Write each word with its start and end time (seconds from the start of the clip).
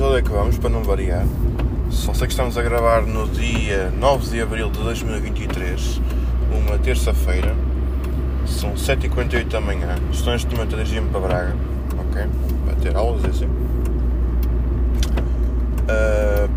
episódio 0.00 0.18
é 0.18 0.22
que 0.22 0.30
vamos, 0.30 0.56
para 0.56 0.70
não 0.70 0.82
variar? 0.82 1.26
Só 1.90 2.14
sei 2.14 2.26
que 2.26 2.32
estamos 2.32 2.56
a 2.56 2.62
gravar 2.62 3.02
no 3.02 3.28
dia 3.28 3.92
9 3.98 4.30
de 4.30 4.40
abril 4.40 4.70
de 4.70 4.78
2023, 4.78 6.00
uma 6.50 6.78
terça-feira. 6.78 7.54
São 8.46 8.72
7h48 8.72 9.48
da 9.48 9.60
manhã. 9.60 9.96
Estou 10.10 10.32
neste 10.32 10.50
momento 10.54 10.74
a 10.74 10.78
dirigir-me 10.78 11.10
para 11.10 11.20
Braga, 11.20 11.54
ok? 11.98 12.22
Para 12.64 12.74
ter 12.76 12.96
aulas 12.96 13.24
e 13.24 13.26
assim. 13.26 13.44
Uh, 15.84 16.48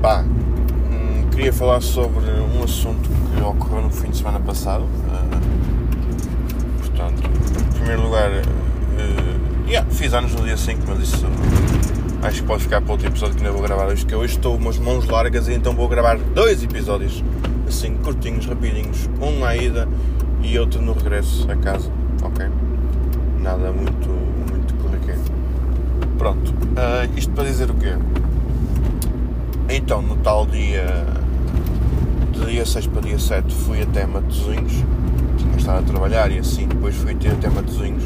pá, 0.00 0.20
hum, 0.22 1.28
queria 1.32 1.52
falar 1.52 1.80
sobre 1.80 2.24
um 2.30 2.62
assunto 2.62 3.10
que 3.34 3.42
ocorreu 3.42 3.82
no 3.82 3.90
fim 3.90 4.10
de 4.10 4.16
semana 4.16 4.38
passado. 4.38 4.84
Uh, 4.84 6.78
portanto, 6.78 7.20
em 7.20 7.78
primeiro 7.78 8.02
lugar, 8.02 8.30
uh, 8.30 9.68
yeah, 9.68 9.90
fiz 9.90 10.14
anos 10.14 10.32
no 10.36 10.44
dia 10.44 10.56
5, 10.56 10.84
mas 10.86 11.00
isso 11.00 11.26
acho 12.22 12.42
que 12.42 12.48
pode 12.48 12.62
ficar 12.62 12.80
para 12.80 12.92
outro 12.92 13.06
episódio 13.06 13.36
que 13.36 13.42
não 13.42 13.52
vou 13.52 13.62
gravar 13.62 13.86
hoje, 13.86 14.04
que 14.04 14.14
hoje 14.14 14.34
estou 14.34 14.56
umas 14.56 14.78
mãos 14.78 15.06
largas 15.06 15.48
e 15.48 15.54
então 15.54 15.74
vou 15.74 15.88
gravar 15.88 16.18
dois 16.18 16.62
episódios 16.62 17.22
assim 17.66 17.94
curtinhos, 17.96 18.46
rapidinhos, 18.46 19.08
um 19.20 19.40
na 19.40 19.54
ida 19.56 19.88
e 20.42 20.58
outro 20.58 20.80
no 20.80 20.92
regresso 20.94 21.50
a 21.50 21.56
casa, 21.56 21.90
ok? 22.22 22.46
Nada 23.40 23.70
muito, 23.72 24.08
muito 24.50 24.74
corriqueiro. 24.74 25.20
Pronto, 26.16 26.50
uh, 26.50 27.18
isto 27.18 27.32
para 27.32 27.44
dizer 27.44 27.70
o 27.70 27.74
quê? 27.74 27.94
Então, 29.68 30.00
no 30.00 30.16
tal 30.16 30.46
dia 30.46 30.86
de 32.32 32.46
dia 32.46 32.64
6 32.64 32.86
para 32.86 33.02
dia 33.02 33.18
7 33.18 33.54
fui 33.54 33.82
até 33.82 34.06
Matosinhos, 34.06 34.72
tinha 35.36 35.56
estado 35.56 35.80
a 35.80 35.82
trabalhar 35.82 36.30
e 36.32 36.38
assim, 36.38 36.66
depois 36.66 36.96
fui 36.96 37.14
ter 37.14 37.32
até 37.32 37.48
Matosinhos 37.48 38.02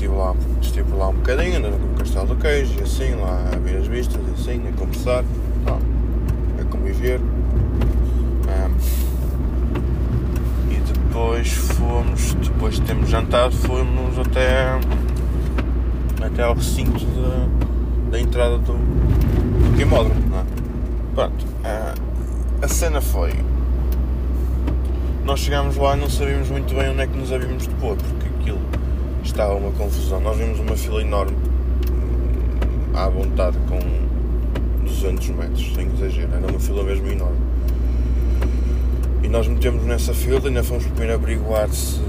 estive, 0.00 0.14
lá, 0.14 0.34
estive 0.62 0.94
lá 0.94 1.08
um 1.08 1.14
bocadinho, 1.14 1.58
andando 1.58 1.78
no 1.78 1.94
Castelo 1.98 2.28
do 2.28 2.36
Queijo 2.36 2.72
e 2.78 2.82
assim, 2.82 3.14
lá 3.16 3.50
a 3.52 3.58
ver 3.58 3.76
as 3.76 3.86
vistas 3.86 4.18
e 4.26 4.30
assim, 4.30 4.66
a 4.66 4.72
conversar, 4.72 5.24
a 6.58 6.64
conviver. 6.64 7.20
Um, 8.48 8.70
e 10.70 10.76
depois 10.76 11.48
fomos, 11.52 12.32
depois 12.34 12.76
de 12.76 12.82
termos 12.82 13.10
jantado, 13.10 13.54
fomos 13.54 14.18
até, 14.18 14.80
até 16.24 16.44
ao 16.44 16.54
recinto 16.54 17.04
da, 17.04 18.12
da 18.12 18.20
entrada 18.20 18.56
do, 18.56 18.72
do 18.72 19.76
quimódromo. 19.76 20.34
É? 20.34 20.44
Pronto, 21.14 21.44
uh, 21.44 21.94
a 22.62 22.68
cena 22.68 23.02
foi. 23.02 23.34
Nós 25.26 25.40
chegámos 25.40 25.76
lá 25.76 25.94
e 25.94 26.00
não 26.00 26.08
sabíamos 26.08 26.48
muito 26.48 26.74
bem 26.74 26.88
onde 26.88 27.02
é 27.02 27.06
que 27.06 27.18
nos 27.18 27.30
havíamos 27.30 27.64
de 27.64 27.74
pôr, 27.74 27.96
porque 27.96 28.29
estava 29.30 29.54
uma 29.54 29.70
confusão. 29.72 30.20
Nós 30.20 30.36
vimos 30.36 30.58
uma 30.58 30.76
fila 30.76 31.00
enorme, 31.00 31.36
hum, 31.90 32.96
à 32.96 33.08
vontade, 33.08 33.56
com 33.68 33.78
200 34.84 35.28
metros, 35.30 35.74
sem 35.74 35.86
exagero, 35.86 36.28
era 36.34 36.46
uma 36.46 36.60
fila 36.60 36.82
mesmo 36.82 37.08
enorme. 37.08 37.38
E 39.22 39.28
nós 39.28 39.46
metemos 39.46 39.84
nessa 39.84 40.12
fila 40.12 40.40
e 40.44 40.48
ainda 40.48 40.62
fomos 40.62 40.84
primeiro 40.86 41.14
averiguar 41.14 41.68
se 41.70 42.00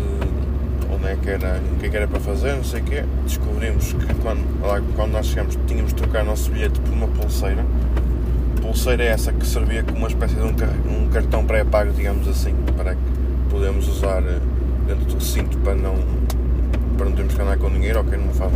onde 0.91 1.07
é 1.07 1.15
que 1.15 1.29
era, 1.29 1.61
o 1.73 1.79
que 1.79 1.85
é 1.85 1.89
que 1.89 1.97
era 1.97 2.07
para 2.07 2.19
fazer, 2.19 2.55
não 2.55 2.63
sei 2.63 2.81
o 2.81 2.83
quê. 2.83 3.03
Descobrimos 3.23 3.93
que 3.93 4.13
quando, 4.15 4.43
lá, 4.61 4.81
quando 4.95 5.11
nós 5.11 5.27
chegamos 5.27 5.57
tínhamos 5.67 5.93
de 5.93 6.01
trocar 6.01 6.23
o 6.23 6.25
nosso 6.25 6.49
bilhete 6.49 6.79
por 6.79 6.93
uma 6.93 7.07
pulseira. 7.07 7.63
Pulseira 8.61 9.03
é 9.03 9.07
essa 9.07 9.31
que 9.31 9.45
servia 9.45 9.83
como 9.83 9.97
uma 9.97 10.07
espécie 10.07 10.35
de 10.35 10.41
um, 10.41 11.03
um 11.03 11.09
cartão 11.09 11.45
pré-pago, 11.45 11.91
digamos 11.93 12.27
assim, 12.27 12.55
para 12.75 12.95
que 12.95 13.01
podemos 13.49 13.87
usar 13.87 14.23
eh, 14.23 14.39
dentro 14.87 15.05
do 15.05 15.15
recinto 15.15 15.57
para 15.59 15.75
não 15.75 15.95
para 17.01 17.09
não 17.09 17.15
termos 17.15 17.33
que 17.33 17.41
andar 17.41 17.57
com 17.57 17.67
dinheiro, 17.71 17.99
ok, 17.99 18.15
não 18.15 18.27
me 18.27 18.33
faz. 18.33 18.51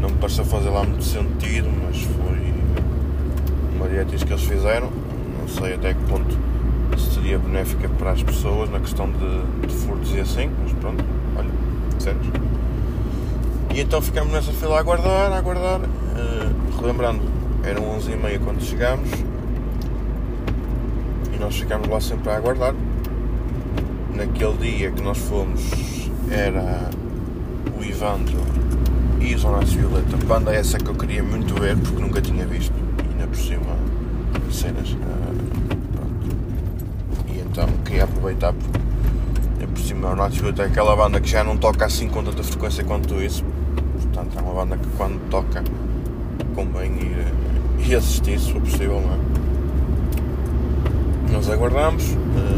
Não, 0.00 0.08
me 0.08 0.16
pareceu 0.16 0.44
fazer 0.44 0.70
lá 0.70 0.82
muito 0.82 1.04
sentido, 1.04 1.70
mas 1.84 2.02
foi 2.02 2.52
uma 3.76 3.88
diretriz 3.88 4.24
que 4.24 4.32
eles 4.32 4.42
fizeram. 4.42 4.90
Não 5.38 5.46
sei 5.46 5.74
até 5.74 5.94
que 5.94 6.00
ponto 6.06 6.36
seria 6.98 7.38
benéfica 7.38 7.88
para 7.90 8.10
as 8.10 8.24
pessoas 8.24 8.68
na 8.70 8.80
questão 8.80 9.08
de, 9.08 9.68
de 9.68 9.72
furtos 9.72 10.12
e 10.12 10.18
assim, 10.18 10.50
mas 10.64 10.72
pronto, 10.72 11.04
olha, 11.36 11.48
sentes. 12.00 12.28
E 13.72 13.80
então 13.80 14.02
ficamos 14.02 14.32
nessa 14.32 14.52
fila 14.52 14.78
a 14.78 14.80
aguardar, 14.80 15.32
a 15.32 15.38
aguardar. 15.38 15.80
Uh, 15.80 16.80
relembrando, 16.80 17.22
eram 17.62 17.82
11h30 18.00 18.40
quando 18.44 18.60
chegámos 18.60 19.10
e 21.32 21.38
nós 21.38 21.56
ficámos 21.56 21.86
lá 21.86 22.00
sempre 22.00 22.30
a 22.30 22.36
aguardar. 22.36 22.74
Naquele 24.12 24.56
dia 24.56 24.90
que 24.90 25.00
nós 25.00 25.18
fomos 25.18 26.10
era 26.28 26.90
o 27.78 27.84
Ivandro 27.84 28.38
e 29.20 29.34
os 29.34 29.42
Zonatos 29.42 29.72
Violeta, 29.72 30.16
banda 30.26 30.54
essa 30.54 30.78
que 30.78 30.88
eu 30.88 30.94
queria 30.94 31.22
muito 31.22 31.54
ver 31.60 31.76
porque 31.76 32.00
nunca 32.00 32.20
tinha 32.20 32.46
visto, 32.46 32.74
e 32.98 33.12
ainda 33.12 33.26
por 33.26 33.36
cima 33.36 33.82
cenas. 34.52 34.90
Uh, 34.90 34.96
e 37.28 37.40
então 37.40 37.68
queria 37.84 38.04
aproveitar 38.04 38.52
porque 38.52 38.78
é 39.62 39.66
por 39.66 39.78
cima 39.78 40.10
o 40.10 40.16
Natos 40.16 40.38
Violeta 40.38 40.62
é 40.62 40.66
aquela 40.66 40.94
banda 40.94 41.20
que 41.20 41.28
já 41.28 41.42
não 41.42 41.56
toca 41.56 41.86
assim 41.86 42.08
com 42.08 42.22
tanta 42.22 42.42
frequência 42.42 42.84
quanto 42.84 43.20
isso, 43.22 43.44
portanto 43.94 44.38
é 44.38 44.42
uma 44.42 44.54
banda 44.54 44.76
que 44.76 44.86
quando 44.96 45.18
toca 45.30 45.64
convém 46.54 46.92
ir, 46.92 47.26
ir 47.86 47.94
assistir 47.96 48.38
se 48.38 48.52
for 48.52 48.60
possível, 48.60 49.00
não 49.00 49.14
é? 49.14 49.18
Nós 51.32 51.48
aguardamos. 51.48 52.04
Uh, 52.12 52.51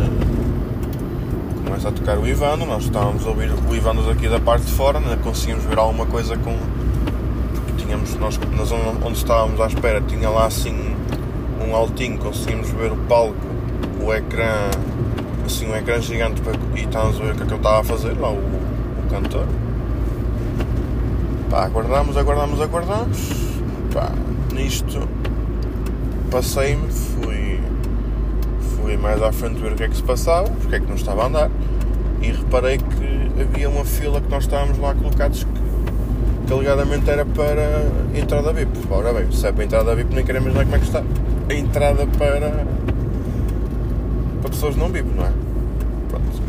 começa 1.74 1.88
a 1.88 1.92
tocar 1.92 2.18
o 2.18 2.26
Ivano, 2.26 2.64
nós 2.64 2.84
estávamos 2.84 3.26
a 3.26 3.30
ouvir 3.30 3.50
o 3.50 3.74
Ivano 3.74 4.04
daqui 4.04 4.28
da 4.28 4.38
parte 4.38 4.64
de 4.64 4.70
fora, 4.70 5.00
ainda 5.00 5.16
conseguimos 5.16 5.64
ver 5.64 5.76
alguma 5.76 6.06
coisa 6.06 6.36
com. 6.36 6.56
Porque 7.52 7.82
tínhamos, 7.82 8.14
nós 8.14 8.38
na 8.38 8.64
zona 8.64 8.92
onde 9.04 9.18
estávamos 9.18 9.60
à 9.60 9.66
espera, 9.66 10.00
tinha 10.00 10.30
lá 10.30 10.46
assim 10.46 10.94
um 11.60 11.74
altinho, 11.74 12.16
conseguimos 12.18 12.70
ver 12.70 12.92
o 12.92 12.96
palco, 13.08 13.34
o 14.00 14.14
ecrã, 14.14 14.70
assim 15.44 15.68
um 15.68 15.74
ecrã 15.74 16.00
gigante 16.00 16.40
e 16.76 16.80
estávamos 16.80 17.20
a 17.20 17.24
ver 17.24 17.32
o 17.32 17.34
que 17.34 17.42
é 17.42 17.46
que 17.46 17.52
ele 17.52 17.56
estava 17.56 17.80
a 17.80 17.84
fazer, 17.84 18.12
lá 18.20 18.30
o, 18.30 18.36
o 18.36 19.10
cantor. 19.10 19.46
Pá, 21.50 21.64
aguardamos, 21.64 22.16
aguardamos, 22.16 22.60
aguardamos. 22.60 23.18
Pá, 23.92 24.12
nisto 24.52 25.08
passei-me, 26.30 26.88
fui, 26.88 27.53
fui 28.84 28.98
mais 28.98 29.22
à 29.22 29.32
frente 29.32 29.58
ver 29.60 29.72
o 29.72 29.76
que 29.76 29.84
é 29.84 29.88
que 29.88 29.96
se 29.96 30.02
passava, 30.02 30.46
porque 30.50 30.74
é 30.74 30.80
que 30.80 30.86
não 30.86 30.94
estava 30.94 31.22
a 31.22 31.26
andar 31.26 31.50
e 32.20 32.30
reparei 32.30 32.76
que 32.76 33.40
havia 33.40 33.70
uma 33.70 33.82
fila 33.82 34.20
que 34.20 34.28
nós 34.28 34.44
estávamos 34.44 34.78
lá 34.78 34.94
colocados 34.94 35.42
que, 35.42 36.46
que 36.46 36.52
alegadamente 36.52 37.08
era 37.08 37.24
para 37.24 37.62
a 38.14 38.18
entrada 38.18 38.52
VIP. 38.52 38.78
Ora 38.90 39.14
bem, 39.14 39.32
se 39.32 39.46
é 39.46 39.52
para 39.52 39.62
a 39.62 39.64
entrada 39.64 39.94
VIP 39.96 40.14
nem 40.14 40.22
queremos 40.22 40.52
ver 40.52 40.64
como 40.64 40.76
é 40.76 40.78
que 40.78 40.84
está. 40.84 41.02
A 41.48 41.54
entrada 41.54 42.06
para, 42.18 42.66
para 44.42 44.50
pessoas 44.50 44.76
não 44.76 44.90
VIP, 44.90 45.08
não 45.16 45.24
é? 45.24 45.32
Pronto. 46.10 46.42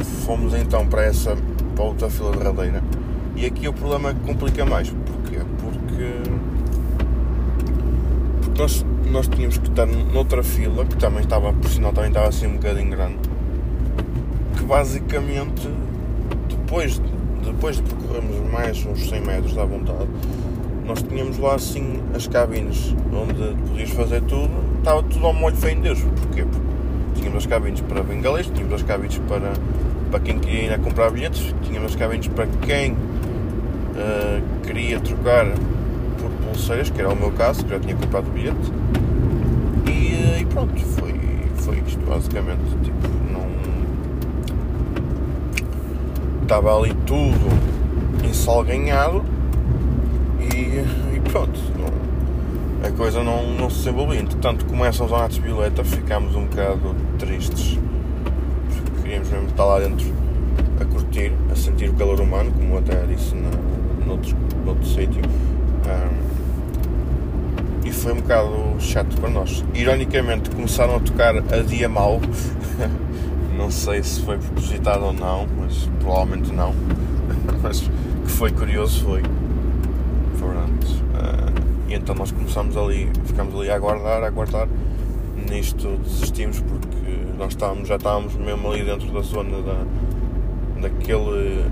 Uh, 0.00 0.04
fomos 0.26 0.52
então 0.54 0.84
para 0.88 1.04
essa 1.04 1.36
para 1.76 1.84
outra 1.84 2.10
fila 2.10 2.32
derradeira 2.32 2.82
e 3.36 3.46
aqui 3.46 3.68
o 3.68 3.72
problema 3.72 4.12
complica 4.26 4.66
mais. 4.66 4.90
Porquê? 4.90 5.38
Porque, 5.62 6.12
porque 8.42 8.58
nós, 8.60 8.84
nós 9.10 9.28
tínhamos 9.28 9.58
que 9.58 9.68
estar 9.68 9.86
noutra 9.86 10.42
fila 10.42 10.84
que 10.84 10.96
também 10.96 11.22
estava, 11.22 11.52
por 11.52 11.68
sinal, 11.68 11.92
também 11.92 12.10
estava 12.10 12.28
assim 12.28 12.46
um 12.46 12.54
bocadinho 12.54 12.90
grande 12.90 13.18
basicamente, 14.70 15.68
depois, 16.48 17.02
depois 17.44 17.76
de 17.76 17.82
percorrermos 17.82 18.52
mais 18.52 18.86
uns 18.86 19.08
100 19.08 19.20
metros 19.22 19.58
à 19.58 19.64
vontade, 19.64 20.08
nós 20.86 21.02
tínhamos 21.02 21.38
lá 21.38 21.56
assim 21.56 21.98
as 22.14 22.28
cabines 22.28 22.94
onde 23.12 23.56
podias 23.68 23.90
fazer 23.90 24.22
tudo, 24.22 24.48
estava 24.78 25.02
tudo 25.02 25.26
ao 25.26 25.34
molho 25.34 25.56
feio 25.56 25.76
em 25.76 25.80
Deus. 25.80 26.00
Porquê? 26.00 26.44
Porque 26.44 27.20
tínhamos 27.20 27.38
as 27.38 27.46
cabines 27.46 27.80
para 27.80 28.00
bengalês, 28.04 28.46
tínhamos 28.46 28.74
as 28.74 28.82
cabines 28.84 29.18
para, 29.26 29.52
para 30.08 30.20
quem 30.20 30.38
queria 30.38 30.62
ir 30.66 30.72
a 30.72 30.78
comprar 30.78 31.10
bilhetes, 31.10 31.52
tínhamos 31.62 31.90
as 31.90 31.96
cabines 31.96 32.28
para 32.28 32.46
quem 32.62 32.92
uh, 32.92 32.96
queria 34.64 35.00
trocar 35.00 35.46
por 36.60 36.66
pulseiras, 36.66 36.90
que 36.90 37.00
era 37.00 37.10
o 37.10 37.16
meu 37.16 37.32
caso, 37.32 37.64
que 37.64 37.70
já 37.70 37.80
tinha 37.80 37.96
comprado 37.96 38.28
o 38.28 38.30
bilhete. 38.30 38.72
E, 39.86 40.14
eh, 40.14 40.40
e 40.40 40.44
pronto, 40.46 40.78
foi, 40.78 41.14
foi 41.56 41.82
isto 41.86 42.04
basicamente. 42.06 42.76
Tipo, 42.82 43.10
estava 46.42 46.76
ali 46.76 46.92
tudo 47.06 47.48
ensalganhado 48.28 49.24
e, 50.40 51.16
e 51.16 51.20
pronto, 51.30 51.60
não, 51.78 52.88
a 52.88 52.90
coisa 52.90 53.22
não, 53.22 53.54
não 53.54 53.70
se 53.70 53.78
desenvolveu. 53.78 54.18
Entretanto, 54.18 54.64
começam 54.66 55.06
os 55.06 55.12
atos 55.12 55.36
de 55.36 55.42
violeta, 55.42 55.84
ficámos 55.84 56.34
um 56.34 56.46
bocado 56.46 56.94
tristes, 57.18 57.78
porque 58.84 59.02
queríamos 59.02 59.30
mesmo 59.30 59.46
estar 59.46 59.64
lá 59.64 59.78
dentro 59.78 60.12
a 60.80 60.84
curtir, 60.84 61.32
a 61.52 61.54
sentir 61.54 61.88
o 61.88 61.94
calor 61.94 62.20
humano, 62.20 62.50
como 62.50 62.78
até 62.78 63.06
disse 63.06 63.34
na, 63.34 63.50
noutro, 64.04 64.36
noutro 64.64 64.86
sítio. 64.86 65.22
Um, 65.86 66.29
foi 68.00 68.12
um 68.14 68.16
bocado 68.16 68.76
chato 68.80 69.14
para 69.20 69.28
nós. 69.28 69.62
Ironicamente, 69.74 70.48
começaram 70.50 70.96
a 70.96 71.00
tocar 71.00 71.36
a 71.36 71.62
dia 71.62 71.88
mal. 71.88 72.20
Não 73.56 73.70
sei 73.70 74.02
se 74.02 74.22
foi 74.22 74.38
propositado 74.38 75.04
ou 75.04 75.12
não, 75.12 75.46
mas 75.58 75.86
provavelmente 76.00 76.50
não. 76.50 76.74
mas 77.62 77.80
que 77.80 78.30
foi 78.30 78.50
curioso 78.50 79.04
foi. 79.04 79.22
então 82.10 82.14
nós 82.14 82.32
começamos 82.32 82.76
ali, 82.76 83.10
ficamos 83.26 83.54
ali 83.54 83.70
a 83.70 83.74
aguardar, 83.74 84.22
a 84.22 84.26
aguardar. 84.26 84.66
Nisto 85.48 85.98
desistimos 86.02 86.60
porque 86.60 87.36
nós 87.38 87.52
estávamos, 87.52 87.86
já 87.86 87.96
estávamos 87.96 88.34
mesmo 88.34 88.70
ali 88.70 88.82
dentro 88.82 89.12
da 89.12 89.20
zona 89.20 89.60
da, 89.62 89.84
daquele. 90.80 91.64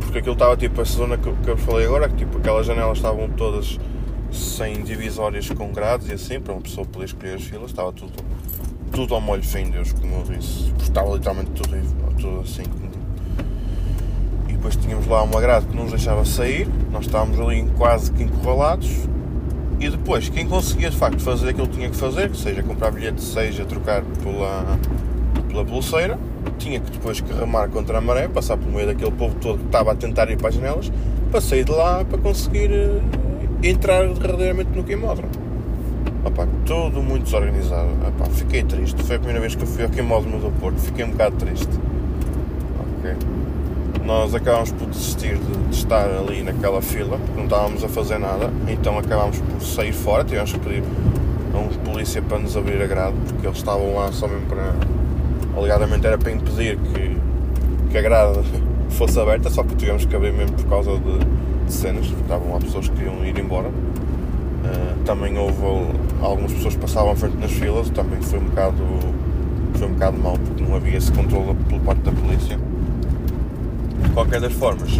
Porque 0.00 0.18
aquilo 0.18 0.34
estava 0.34 0.56
tipo 0.56 0.80
essa 0.80 0.96
zona 0.96 1.16
que, 1.16 1.32
que 1.32 1.50
eu 1.50 1.56
falei 1.56 1.86
agora, 1.86 2.08
que 2.08 2.16
tipo 2.16 2.38
aquelas 2.38 2.66
janelas 2.66 2.98
estavam 2.98 3.28
todas 3.30 3.78
sem 4.32 4.82
divisórias 4.82 5.48
com 5.50 5.72
grades 5.72 6.08
e 6.08 6.12
assim, 6.12 6.40
para 6.40 6.52
uma 6.52 6.62
pessoa 6.62 6.86
poder 6.86 7.06
escolher 7.06 7.36
as 7.36 7.42
filas, 7.42 7.70
estava 7.70 7.92
tudo, 7.92 8.12
tudo 8.90 9.14
ao 9.14 9.20
molho 9.20 9.42
fim 9.42 9.70
Deus, 9.70 9.92
como 9.92 10.16
eu 10.16 10.22
disse. 10.22 10.72
Estava 10.80 11.12
literalmente 11.14 11.50
tudo, 11.50 12.16
tudo 12.16 12.40
assim. 12.40 12.64
E 14.48 14.52
depois 14.52 14.76
tínhamos 14.76 15.06
lá 15.06 15.22
uma 15.22 15.40
grade 15.40 15.66
que 15.66 15.76
não 15.76 15.84
nos 15.84 15.92
deixava 15.92 16.24
sair, 16.24 16.68
nós 16.90 17.06
estávamos 17.06 17.38
ali 17.40 17.64
quase 17.76 18.10
que 18.12 18.22
encurralados. 18.22 18.90
E 19.80 19.90
depois, 19.90 20.28
quem 20.28 20.46
conseguia 20.46 20.90
de 20.90 20.96
facto 20.96 21.20
fazer 21.20 21.48
aquilo 21.48 21.66
que 21.66 21.74
tinha 21.74 21.90
que 21.90 21.96
fazer, 21.96 22.34
seja 22.36 22.62
comprar 22.62 22.92
bilhete, 22.92 23.20
seja 23.20 23.64
trocar 23.64 24.02
pela, 24.22 24.78
pela 25.48 25.64
pulseira, 25.64 26.18
tinha 26.58 26.78
que 26.78 26.90
depois 26.90 27.20
que 27.20 27.32
remar 27.32 27.68
contra 27.68 27.98
a 27.98 28.00
maré, 28.00 28.28
passar 28.28 28.56
por 28.56 28.70
meio 28.70 28.86
daquele 28.86 29.10
povo 29.10 29.34
todo 29.40 29.58
que 29.58 29.66
estava 29.66 29.90
a 29.90 29.94
tentar 29.96 30.30
ir 30.30 30.36
para 30.36 30.50
as 30.50 30.54
janelas, 30.54 30.92
para 31.32 31.40
sair 31.40 31.64
de 31.64 31.72
lá 31.72 32.04
para 32.04 32.18
conseguir 32.18 32.70
eh, 32.70 33.00
entrar 33.62 34.06
verdadeiramente 34.08 34.70
no 34.74 34.82
queimódromo. 34.82 35.30
Opa, 36.24 36.46
tudo 36.66 37.02
muito 37.02 37.24
desorganizado. 37.24 37.90
Opa, 38.06 38.30
fiquei 38.30 38.62
triste. 38.62 39.02
Foi 39.02 39.16
a 39.16 39.18
primeira 39.18 39.40
vez 39.40 39.54
que 39.54 39.62
eu 39.62 39.66
fui 39.66 39.84
ao 39.84 39.90
queimódromo 39.90 40.38
do 40.38 40.50
Porto. 40.60 40.78
Fiquei 40.78 41.04
um 41.04 41.10
bocado 41.10 41.36
triste. 41.36 41.70
Nós 44.04 44.34
acabámos 44.34 44.72
por 44.72 44.88
desistir 44.88 45.36
de, 45.36 45.68
de, 45.68 45.74
estar 45.74 46.08
ali 46.10 46.42
naquela 46.42 46.82
fila, 46.82 47.18
porque 47.18 47.36
não 47.36 47.44
estávamos 47.44 47.84
a 47.84 47.88
fazer 47.88 48.18
nada. 48.18 48.50
Então 48.68 48.98
acabámos 48.98 49.38
por 49.38 49.60
sair 49.60 49.92
fora. 49.92 50.24
Tivemos 50.24 50.52
que 50.52 50.58
pedir 50.58 50.82
a 51.54 51.58
um 51.58 51.68
polícia 51.68 52.20
para 52.20 52.38
nos 52.38 52.56
abrir 52.56 52.82
a 52.82 52.86
grade, 52.86 53.16
porque 53.28 53.46
eles 53.46 53.58
estavam 53.58 53.94
lá 53.94 54.10
só 54.12 54.26
mesmo 54.26 54.46
para. 54.46 54.74
Alegadamente 55.56 56.06
era 56.06 56.18
para 56.18 56.32
impedir 56.32 56.78
que, 56.78 57.16
que 57.90 57.98
a 57.98 58.02
grade 58.02 58.40
fosse 58.90 59.20
aberta, 59.20 59.50
só 59.50 59.62
que 59.62 59.74
tivemos 59.76 60.04
que 60.04 60.16
abrir 60.16 60.32
mesmo 60.32 60.56
por 60.56 60.66
causa 60.66 60.92
de 60.92 61.41
de 61.72 61.78
cenas, 61.78 62.06
estavam 62.06 62.52
lá 62.52 62.60
pessoas 62.60 62.88
que 62.88 62.96
queriam 62.96 63.24
ir 63.24 63.38
embora. 63.38 63.68
Uh, 63.68 65.04
também 65.04 65.36
houve 65.38 65.56
algumas 66.20 66.52
pessoas 66.52 66.74
que 66.74 66.80
passavam 66.80 67.16
frente 67.16 67.36
nas 67.38 67.50
filas, 67.50 67.90
também 67.90 68.20
foi 68.20 68.38
um 68.38 68.44
bocado, 68.44 68.82
foi 69.74 69.88
um 69.88 69.92
bocado 69.92 70.18
porque 70.44 70.62
não 70.62 70.76
havia 70.76 70.98
esse 70.98 71.10
controle 71.10 71.56
por 71.68 71.80
parte 71.80 72.02
da 72.02 72.12
polícia. 72.12 72.58
De 74.02 74.10
qualquer 74.10 74.40
das 74.40 74.52
formas, 74.52 74.90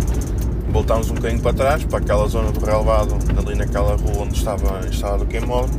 voltámos 0.71 1.11
um 1.11 1.15
bocadinho 1.15 1.43
para 1.43 1.53
trás, 1.53 1.85
para 1.85 1.99
aquela 1.99 2.27
zona 2.27 2.51
do 2.51 2.65
relevado, 2.65 3.17
ali 3.37 3.57
naquela 3.57 3.95
rua 3.95 4.23
onde 4.23 4.35
estava 4.35 4.87
instalado 4.89 5.25
o 5.25 5.27
queimóvel. 5.27 5.71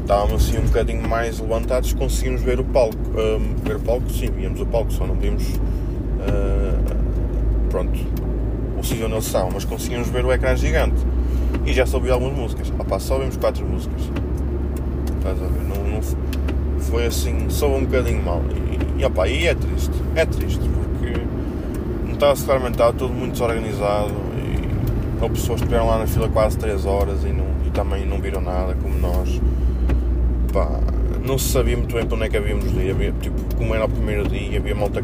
Estávamos 0.00 0.42
assim 0.42 0.58
um 0.58 0.62
bocadinho 0.62 1.08
mais 1.08 1.38
levantados, 1.38 1.92
conseguimos 1.92 2.42
ver 2.42 2.58
o 2.58 2.64
palco. 2.64 2.96
Uh, 3.10 3.40
ver 3.64 3.76
o 3.76 3.80
palco, 3.80 4.10
sim, 4.10 4.28
víamos 4.30 4.60
o 4.60 4.66
palco, 4.66 4.92
só 4.92 5.06
não 5.06 5.14
vimos. 5.14 5.44
Uh, 5.44 6.96
pronto, 7.70 7.98
o 8.80 9.18
estavam, 9.18 9.50
mas 9.52 9.64
conseguimos 9.64 10.08
ver 10.08 10.24
o 10.24 10.32
ecrã 10.32 10.56
gigante. 10.56 10.96
E 11.66 11.72
já 11.72 11.86
soube 11.86 12.10
algumas 12.10 12.36
músicas. 12.36 12.72
Opá, 12.78 12.98
só 12.98 13.18
vimos 13.18 13.36
quatro 13.36 13.64
músicas. 13.66 14.02
Estás 15.18 15.40
a 15.42 15.46
ver? 15.46 15.62
Não, 15.62 15.84
não 15.84 16.80
foi 16.80 17.06
assim, 17.06 17.48
soube 17.50 17.76
um 17.76 17.84
bocadinho 17.84 18.22
mal. 18.22 18.42
E, 18.96 19.00
e, 19.00 19.04
opa, 19.04 19.28
e 19.28 19.46
é 19.46 19.54
triste. 19.54 19.92
É 20.16 20.24
triste 20.24 20.60
porque 20.68 21.20
claramente 22.44 22.72
estava 22.72 22.92
tudo 22.92 23.12
muito 23.12 23.32
desorganizado 23.32 24.12
e 24.36 25.22
houve 25.22 25.34
pessoas 25.34 25.60
que 25.60 25.66
estiveram 25.66 25.86
lá 25.86 25.98
na 25.98 26.06
fila 26.06 26.28
quase 26.28 26.58
3 26.58 26.84
horas 26.84 27.24
e, 27.24 27.28
não, 27.28 27.46
e 27.66 27.70
também 27.70 28.06
não 28.06 28.20
viram 28.20 28.40
nada, 28.40 28.74
como 28.82 28.98
nós. 28.98 29.40
Não 31.24 31.38
se 31.38 31.52
sabia 31.52 31.76
muito 31.76 31.94
bem 31.94 32.04
para 32.06 32.16
onde 32.16 32.24
é 32.24 32.28
que 32.28 32.36
havíamos 32.36 32.72
de 32.72 32.78
ir. 32.78 32.90
Havia, 32.90 33.12
tipo, 33.20 33.56
como 33.56 33.74
era 33.74 33.84
o 33.84 33.88
primeiro 33.88 34.28
dia, 34.28 34.58
havia 34.58 34.74
malta 34.74 35.02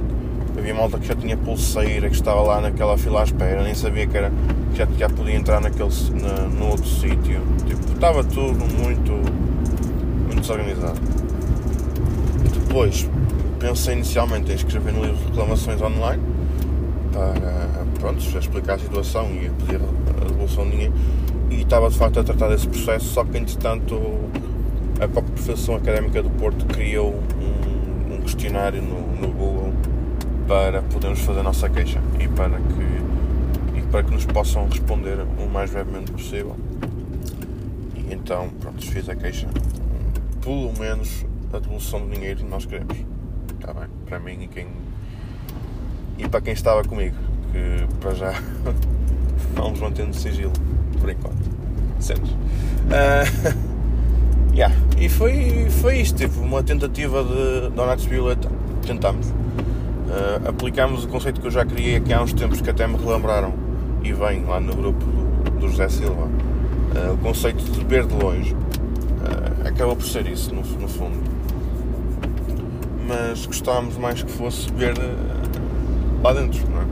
Havia 0.58 0.74
malta 0.74 0.98
que 0.98 1.06
já 1.06 1.14
tinha 1.14 1.36
pulseira, 1.36 2.08
que 2.08 2.14
estava 2.14 2.40
lá 2.42 2.60
naquela 2.60 2.96
fila 2.96 3.20
à 3.20 3.24
espera, 3.24 3.62
nem 3.62 3.74
sabia 3.74 4.06
que, 4.06 4.16
era, 4.16 4.32
que 4.72 4.78
já, 4.78 4.86
já 4.98 5.08
podia 5.08 5.34
entrar 5.34 5.60
naquele, 5.60 5.90
na, 6.20 6.48
no 6.48 6.70
outro 6.70 6.86
sítio. 6.86 7.40
Tipo, 7.66 7.92
estava 7.92 8.24
tudo 8.24 8.64
muito, 8.80 9.12
muito 9.12 10.40
desorganizado. 10.40 11.00
Depois, 12.66 13.08
pensei 13.58 13.94
inicialmente 13.94 14.50
em 14.50 14.54
escrever 14.54 14.92
no 14.92 15.04
livro 15.04 15.16
de 15.16 15.24
reclamações 15.24 15.80
online 15.80 16.22
para 17.12 17.84
pronto, 17.98 18.38
explicar 18.38 18.74
a 18.74 18.78
situação 18.78 19.30
e 19.30 19.50
pedir 19.50 19.76
a 19.76 20.24
devolução 20.24 20.64
de 20.64 20.70
dinheiro 20.72 20.92
e 21.50 21.62
estava 21.62 21.88
de 21.88 21.96
facto 21.96 22.20
a 22.20 22.24
tratar 22.24 22.48
desse 22.48 22.68
processo, 22.68 23.06
só 23.06 23.24
que 23.24 23.38
entretanto 23.38 24.00
a 25.00 25.08
própria 25.08 25.34
Profissão 25.34 25.76
Académica 25.76 26.22
do 26.22 26.30
Porto 26.30 26.66
criou 26.66 27.14
um, 27.40 28.14
um 28.14 28.20
questionário 28.20 28.82
no, 28.82 29.00
no 29.20 29.28
Google 29.28 29.72
para 30.46 30.80
podermos 30.82 31.20
fazer 31.20 31.40
a 31.40 31.42
nossa 31.42 31.68
queixa 31.68 32.00
e 32.20 32.28
para 32.28 32.56
que, 32.58 33.78
e 33.78 33.82
para 33.90 34.04
que 34.04 34.12
nos 34.12 34.24
possam 34.24 34.68
responder 34.68 35.18
o 35.20 35.48
mais 35.48 35.70
brevemente 35.70 36.12
possível. 36.12 36.56
E 37.94 38.12
então, 38.12 38.48
pronto, 38.60 38.84
fiz 38.86 39.08
a 39.08 39.16
queixa. 39.16 39.48
Pelo 40.40 40.72
menos 40.78 41.24
a 41.52 41.58
devolução 41.58 42.06
do 42.06 42.14
dinheiro 42.14 42.38
que 42.38 42.44
nós 42.44 42.64
queremos. 42.64 42.96
Está 43.58 43.74
bem? 43.74 43.88
Para 44.06 44.20
mim 44.20 44.42
e 44.42 44.46
quem. 44.46 44.68
E 46.18 46.28
para 46.28 46.40
quem 46.40 46.52
estava 46.52 46.82
comigo, 46.84 47.16
que 47.52 47.96
para 47.98 48.14
já 48.14 48.32
vamos 49.54 49.80
mantendo 49.80 50.14
sigilo, 50.14 50.52
por 51.00 51.10
enquanto. 51.10 51.56
Sentes? 51.98 52.30
Uh, 52.30 53.56
yeah. 54.54 54.74
E 54.96 55.08
foi, 55.08 55.68
foi 55.70 55.98
isto, 55.98 56.18
tipo, 56.18 56.40
uma 56.40 56.62
tentativa 56.62 57.24
de 57.24 57.74
Donuts 57.74 58.04
Violeta. 58.04 58.48
Tentamos 58.86 59.32
uh, 60.06 60.48
aplicámos 60.48 61.04
o 61.04 61.08
conceito 61.08 61.40
que 61.40 61.46
eu 61.46 61.50
já 61.50 61.64
criei 61.64 61.96
aqui 61.96 62.12
há 62.12 62.22
uns 62.22 62.32
tempos 62.32 62.60
que 62.60 62.70
até 62.70 62.86
me 62.86 62.96
relembraram 62.96 63.52
e 64.02 64.12
vem 64.12 64.44
lá 64.44 64.60
no 64.60 64.74
grupo 64.74 65.04
do, 65.04 65.50
do 65.60 65.68
José 65.68 65.88
Silva. 65.88 66.24
Uh, 66.24 67.12
o 67.12 67.18
conceito 67.18 67.62
de 67.62 67.84
ver 67.84 68.06
de 68.06 68.14
longe 68.14 68.54
uh, 68.54 69.68
acaba 69.68 69.94
por 69.94 70.04
ser 70.04 70.26
isso, 70.26 70.54
no, 70.54 70.62
no, 70.62 70.88
fundo. 70.88 71.18
Mas 73.06 73.46
gostávamos 73.46 73.96
mais 73.96 74.22
que 74.22 74.30
fosse 74.30 74.70
ver 74.72 74.94
lá 76.22 76.32
dentro, 76.32 76.68
não 76.70 76.82
é? 76.82 76.86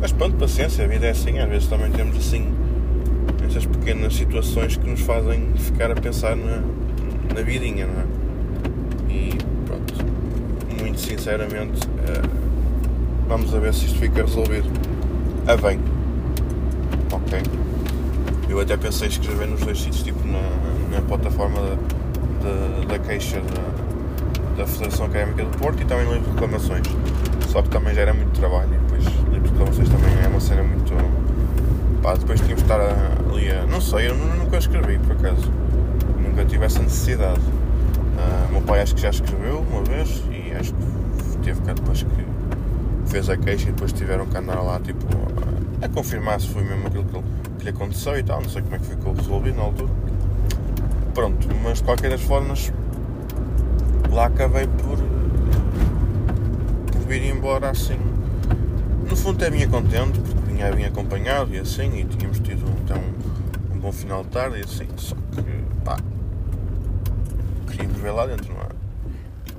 Mas 0.00 0.12
pronto, 0.12 0.36
paciência, 0.36 0.84
a 0.84 0.88
vida 0.88 1.06
é 1.06 1.10
assim, 1.10 1.38
às 1.38 1.48
vezes 1.48 1.68
também 1.68 1.90
temos 1.90 2.16
assim 2.16 2.52
essas 3.44 3.66
pequenas 3.66 4.14
situações 4.14 4.76
que 4.76 4.88
nos 4.88 5.00
fazem 5.00 5.52
ficar 5.56 5.90
a 5.90 5.94
pensar 5.94 6.36
na, 6.36 6.62
na 7.34 7.42
vidinha, 7.42 7.86
não 7.86 8.00
é? 8.00 8.20
Sinceramente, 10.98 11.86
uh, 11.86 12.28
vamos 13.28 13.54
a 13.54 13.58
ver 13.58 13.72
se 13.74 13.86
isto 13.86 13.98
fica 13.98 14.22
resolvido. 14.22 14.68
A 15.46 15.56
bem. 15.56 15.80
Ok. 17.12 17.42
Eu 18.48 18.60
até 18.60 18.76
pensei 18.76 19.08
escrever 19.08 19.46
nos 19.46 19.60
dois 19.60 19.80
sítios, 19.80 20.02
tipo 20.02 20.18
na, 20.26 20.96
na 20.96 21.02
plataforma 21.02 21.60
da, 21.60 21.76
da, 22.42 22.84
da 22.86 22.98
queixa 22.98 23.40
da, 23.40 24.56
da 24.56 24.66
Federação 24.66 25.06
Académica 25.06 25.44
do 25.44 25.58
Porto 25.58 25.82
e 25.82 25.84
também 25.84 26.04
no 26.04 26.14
livro 26.14 26.28
de 26.28 26.34
reclamações. 26.34 26.86
Só 27.48 27.62
que 27.62 27.68
também 27.68 27.94
já 27.94 28.02
era 28.02 28.14
muito 28.14 28.38
trabalho 28.38 28.74
e 28.74 28.78
depois 28.78 29.04
livro 29.04 29.42
de 29.42 29.48
reclamações 29.50 29.88
também 29.88 30.24
é 30.24 30.28
uma 30.28 30.40
cena 30.40 30.62
muito. 30.62 30.92
Pá, 32.02 32.14
depois 32.14 32.40
tínhamos 32.40 32.64
de 32.64 32.70
estar 32.70 32.80
ali 32.80 33.50
a. 33.50 33.66
Não 33.66 33.80
sei, 33.80 34.08
eu 34.08 34.16
nunca 34.16 34.58
escrevi 34.58 34.98
por 34.98 35.12
acaso. 35.12 35.50
Nunca 36.18 36.44
tive 36.44 36.64
essa 36.64 36.80
necessidade. 36.80 37.40
Uh, 37.40 38.52
meu 38.52 38.62
pai 38.62 38.82
acho 38.82 38.94
que 38.94 39.00
já 39.00 39.10
escreveu 39.10 39.64
uma 39.70 39.82
vez 39.82 40.22
e 40.30 40.39
acho 40.54 40.72
que 40.72 41.38
teve 41.42 41.60
cá 41.62 41.72
depois 41.72 42.02
que 42.02 43.10
fez 43.10 43.28
a 43.28 43.36
queixa 43.36 43.68
e 43.68 43.72
depois 43.72 43.92
tiveram 43.92 44.26
que 44.26 44.36
andar 44.36 44.60
lá 44.62 44.78
tipo 44.80 45.04
a, 45.82 45.86
a 45.86 45.88
confirmar 45.88 46.40
se 46.40 46.48
foi 46.48 46.62
mesmo 46.62 46.86
aquilo 46.86 47.04
que, 47.04 47.22
que, 47.58 47.64
lhe 47.64 47.70
aconteceu 47.70 48.18
e 48.18 48.22
tal, 48.22 48.40
não 48.40 48.48
sei 48.48 48.62
como 48.62 48.74
é 48.74 48.78
que 48.78 48.86
ficou 48.86 49.12
resolvido 49.14 49.56
na 49.56 49.62
altura. 49.62 49.92
Pronto, 51.14 51.48
mas 51.62 51.78
de 51.78 51.84
qualquer 51.84 52.10
das 52.10 52.20
formas 52.20 52.72
lá 54.10 54.26
acabei 54.26 54.66
por, 54.66 54.98
por 56.92 57.00
vir 57.08 57.24
embora 57.24 57.70
assim. 57.70 57.98
No 59.08 59.16
fundo 59.16 59.36
até 59.36 59.50
vinha 59.50 59.68
contente 59.68 60.20
porque 60.20 60.52
vinha 60.52 60.70
bem 60.72 60.84
acompanhado 60.84 61.52
e 61.54 61.58
assim 61.58 61.98
e 61.98 62.04
tínhamos 62.04 62.38
tido 62.38 62.64
então 62.84 63.02
um 63.74 63.78
bom 63.78 63.90
final 63.90 64.22
de 64.22 64.30
tarde 64.30 64.58
e 64.58 64.62
assim, 64.62 64.86
só 64.96 65.16
que 65.34 65.42
pá 65.84 65.96
queríamos 67.70 67.98
ver 67.98 68.10
lá 68.10 68.26
dentro, 68.26 68.52
não 68.52 68.60
é? 68.60 68.69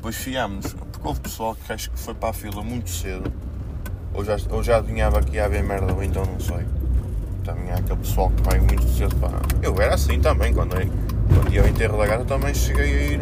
Depois 0.02 0.16
fiámos 0.16 0.74
porque 0.74 1.08
houve 1.08 1.20
pessoal 1.20 1.56
que 1.56 1.72
acho 1.72 1.92
que 1.92 2.00
foi 2.00 2.16
para 2.16 2.30
a 2.30 2.34
fila 2.34 2.64
muito 2.64 2.90
cedo, 2.90 3.32
ou 4.16 4.26
já, 4.26 4.36
ou 4.50 4.64
já 4.64 4.78
adivinhava 4.78 5.22
que 5.22 5.36
ia 5.36 5.46
haver 5.46 5.62
merda, 5.62 5.94
ou 5.94 6.04
então 6.04 6.26
não 6.26 6.40
sei. 6.40 6.66
Também 7.44 7.70
há 7.70 7.76
aquele 7.76 8.00
pessoal 8.00 8.32
que 8.32 8.42
vai 8.42 8.60
muito 8.60 8.82
cedo 8.90 9.16
para. 9.18 9.38
Eu 9.62 9.80
era 9.80 9.94
assim 9.94 10.20
também, 10.20 10.56
quando, 10.56 10.76
eu, 10.76 10.90
quando 11.36 11.54
ia 11.54 11.62
ao 11.62 11.68
enterro 11.68 12.00
da 12.00 12.08
gata 12.08 12.26
também 12.26 12.52
cheguei 12.52 12.84
a 12.84 13.04
ir. 13.12 13.20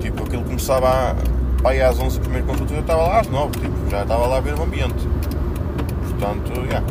Tipo, 0.00 0.24
aquilo 0.24 0.42
começava 0.42 1.12
a, 1.12 1.14
para 1.62 1.88
às 1.88 1.96
11 1.96 2.18
primeiro 2.22 2.48
consulta, 2.48 2.74
eu 2.74 2.80
estava 2.80 3.02
lá 3.02 3.20
às 3.20 3.28
9, 3.28 3.60
tipo, 3.60 3.88
já 3.88 4.02
estava 4.02 4.26
lá 4.26 4.38
a 4.38 4.40
ver 4.40 4.54
o 4.54 4.62
ambiente. 4.64 5.06
Portanto, 6.08 6.54
já. 6.56 6.62
Yeah. 6.62 6.86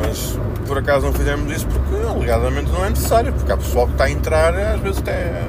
Mas 0.00 0.36
por 0.66 0.78
acaso 0.78 1.06
não 1.06 1.12
fizemos 1.12 1.52
isso 1.54 1.68
porque 1.68 1.94
alegadamente 1.94 2.72
não 2.72 2.84
é 2.84 2.90
necessário, 2.90 3.32
porque 3.32 3.52
há 3.52 3.56
pessoal 3.56 3.86
que 3.86 3.92
está 3.92 4.04
a 4.06 4.10
entrar 4.10 4.52
às 4.52 4.80
vezes 4.80 4.98
até 4.98 5.44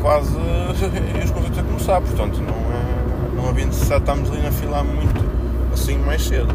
quase 0.00 0.36
os 1.24 1.30
concertos 1.30 1.58
a 1.58 1.62
começar, 1.62 2.00
portanto 2.00 2.40
não, 2.40 2.54
é, 2.54 3.36
não 3.36 3.48
havia 3.48 3.66
necessidade 3.66 4.04
de 4.04 4.10
estarmos 4.10 4.30
ali 4.30 4.42
na 4.42 4.52
fila 4.52 4.84
muito 4.84 5.26
assim 5.72 5.98
mais 5.98 6.22
cedo. 6.22 6.54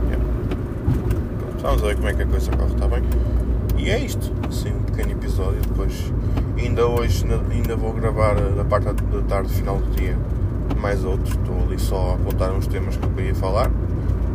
Portanto, 0.00 0.12
é. 0.12 1.62
Vamos 1.62 1.80
ver 1.82 1.96
como 1.96 2.08
é 2.08 2.14
que 2.14 2.22
a 2.22 2.26
coisa 2.26 2.50
corre, 2.52 2.72
está 2.72 2.88
bem? 2.88 3.02
E 3.76 3.90
é 3.90 3.98
isto, 3.98 4.32
assim, 4.48 4.70
um 4.70 4.82
pequeno 4.82 5.12
episódio. 5.12 5.60
Depois, 5.60 6.12
ainda 6.58 6.86
hoje, 6.86 7.26
ainda 7.50 7.76
vou 7.76 7.92
gravar 7.92 8.34
da 8.34 8.64
parte 8.64 8.86
da 8.86 9.22
tarde, 9.28 9.52
final 9.52 9.76
do 9.76 9.90
dia, 9.90 10.16
mais 10.80 11.04
outros. 11.04 11.34
Estou 11.34 11.62
ali 11.62 11.78
só 11.78 12.12
a 12.12 12.14
apontar 12.14 12.50
uns 12.52 12.66
temas 12.66 12.96
que 12.96 13.04
eu 13.04 13.10
queria 13.10 13.34
falar. 13.34 13.70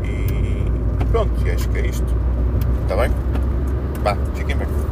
E 0.03 1.05
pronto, 1.11 1.31
acho 1.51 1.67
que 1.69 1.79
é 1.79 1.87
isto. 1.87 2.15
Está 2.83 2.95
bem? 2.95 3.11
Vá, 4.03 4.15
fiquem 4.35 4.55
bem. 4.55 4.88